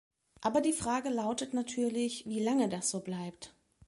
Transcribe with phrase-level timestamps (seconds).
[0.41, 3.53] Aber die Frage lautet natürlich, wie lange das so bleibt.